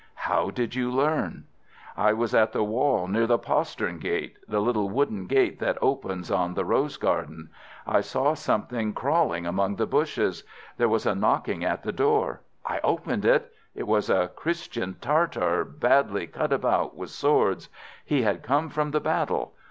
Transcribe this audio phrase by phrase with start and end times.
[0.25, 1.43] "How did you learn?"
[1.95, 6.55] "I was at the wall near the postern gate—the little wooden gate that opens on
[6.55, 7.51] the rose garden.
[7.85, 10.43] I saw something crawling among the bushes.
[10.77, 12.41] There was a knocking at the door.
[12.65, 13.53] I opened it.
[13.75, 17.69] It was a Christian Tartar, badly cut about with swords.
[18.03, 19.53] He had come from the battle.